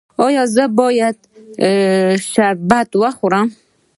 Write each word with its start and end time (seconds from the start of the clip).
ایا 0.25 0.43
زه 0.55 0.63
باید 0.79 1.17
شبت 2.33 2.89
وخورم؟ 3.01 3.47